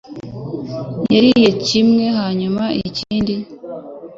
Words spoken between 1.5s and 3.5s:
kimwe hanyuma ikindi